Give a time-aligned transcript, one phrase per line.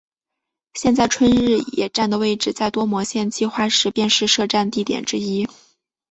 [0.73, 5.47] 现在春日野站的位置在多摩线计画时便是设站地点之一。